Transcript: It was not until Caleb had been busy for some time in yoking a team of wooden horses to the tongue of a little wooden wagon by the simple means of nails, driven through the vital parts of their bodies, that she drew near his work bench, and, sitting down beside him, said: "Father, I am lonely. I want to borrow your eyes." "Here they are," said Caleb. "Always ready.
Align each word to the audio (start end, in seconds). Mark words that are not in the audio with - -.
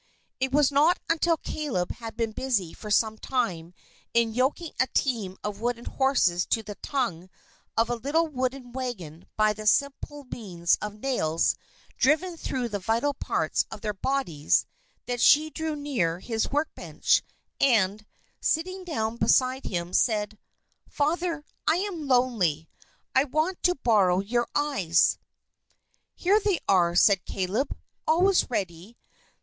It 0.39 0.51
was 0.51 0.71
not 0.71 0.99
until 1.11 1.37
Caleb 1.37 1.91
had 1.91 2.17
been 2.17 2.31
busy 2.31 2.73
for 2.73 2.89
some 2.89 3.19
time 3.19 3.71
in 4.15 4.33
yoking 4.33 4.71
a 4.79 4.87
team 4.95 5.37
of 5.43 5.61
wooden 5.61 5.85
horses 5.85 6.43
to 6.47 6.63
the 6.63 6.73
tongue 6.81 7.29
of 7.77 7.87
a 7.87 7.93
little 7.95 8.25
wooden 8.27 8.71
wagon 8.71 9.27
by 9.37 9.53
the 9.53 9.67
simple 9.67 10.23
means 10.23 10.75
of 10.81 11.01
nails, 11.01 11.55
driven 11.97 12.35
through 12.35 12.69
the 12.69 12.79
vital 12.79 13.13
parts 13.13 13.67
of 13.69 13.81
their 13.81 13.93
bodies, 13.93 14.65
that 15.05 15.21
she 15.21 15.51
drew 15.51 15.75
near 15.75 16.17
his 16.19 16.49
work 16.49 16.73
bench, 16.73 17.21
and, 17.59 18.03
sitting 18.39 18.83
down 18.83 19.17
beside 19.17 19.65
him, 19.65 19.93
said: 19.93 20.39
"Father, 20.89 21.45
I 21.67 21.75
am 21.75 22.07
lonely. 22.07 22.67
I 23.13 23.25
want 23.25 23.61
to 23.61 23.75
borrow 23.75 24.19
your 24.19 24.47
eyes." 24.55 25.19
"Here 26.15 26.39
they 26.43 26.57
are," 26.67 26.95
said 26.95 27.23
Caleb. 27.25 27.77
"Always 28.07 28.49
ready. 28.49 28.97